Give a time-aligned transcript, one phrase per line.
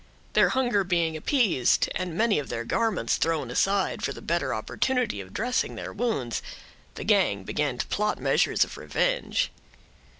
[0.33, 5.21] Their hunger being appeased, and many of their garments thrown aside for the better opportunity
[5.21, 6.41] of dressing their wounds,
[6.95, 9.51] the gang began to plot measures of revenge.